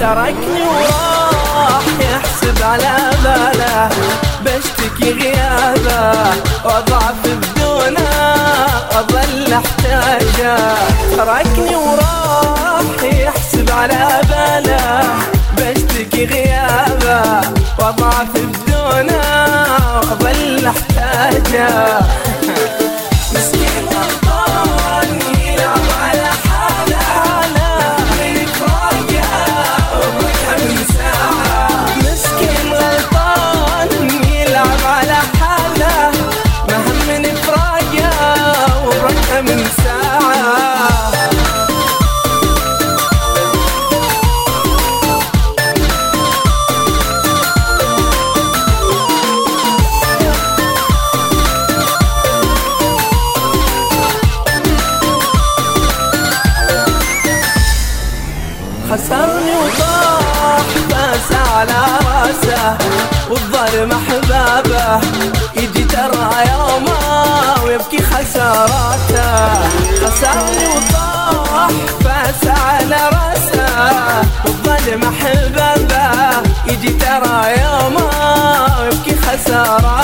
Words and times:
تركني 0.00 0.62
وراح 0.62 1.82
يحسب 2.00 2.62
على 2.62 3.10
باله 3.24 3.88
بشتكي 4.44 5.12
غيابه 5.12 6.30
واضعف 6.64 7.14
بدونه 7.24 8.08
اظل 8.92 9.52
أحتاجه. 9.52 10.56
تركني 11.16 11.76
وراح 11.76 13.02
يحسب 13.02 13.70
على 13.70 14.20
باله 14.30 15.04
بشتكي 15.58 16.24
غيابه 16.24 17.40
واضعف 17.78 18.28
بدونه 18.34 19.20
اظل 20.12 20.66
أحتاجه. 20.66 22.00
على 61.56 61.72
راسه 62.06 62.76
والظلم 63.30 63.92
احبابه 63.92 65.00
يجي 65.56 65.84
ترى 65.84 66.30
يومه 66.52 67.64
ويبكي 67.64 68.02
خساراته. 68.02 69.28
خسرني 70.00 70.66
وطاح 70.68 71.70
بس 72.00 72.48
على 72.48 73.10
راسه 73.16 73.68
والظلم 74.44 75.02
احبابه 75.02 76.48
يجي 76.66 76.92
ترى 76.92 77.54
يومه 77.62 78.10
ويبكي 78.80 79.16
خساراته. 79.16 79.95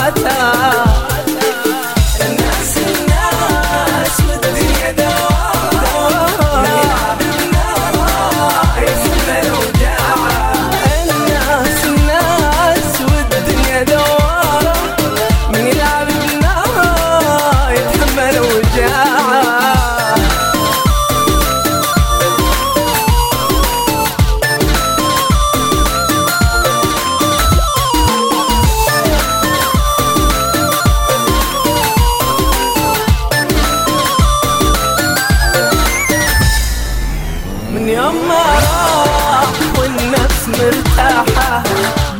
راح 38.20 39.48
والنفس 39.78 40.48
مرتاحة. 40.48 41.62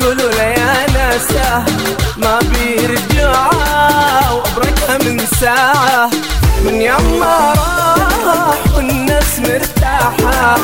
قولوا 0.01 0.31
لي 0.31 0.55
يا 0.61 0.87
ناسه 0.95 1.65
ما 2.17 2.39
بيرجع 2.39 3.51
وابركها 4.33 4.99
من 4.99 5.27
ساعة. 5.41 6.11
من 6.65 6.81
يوم 6.81 7.21
ما 7.21 7.55
راح 8.27 8.77
والنفس 8.77 9.39
مرتاحة. 9.39 10.57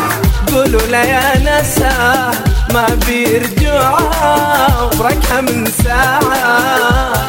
قولوا 0.53 0.83
لي 0.83 1.09
يا 1.09 1.39
ناسه 1.39 2.31
ما 2.75 2.87
بيرجع 3.07 3.91
وابركها 3.91 5.41
من 5.41 5.71
ساعة. 5.85 7.29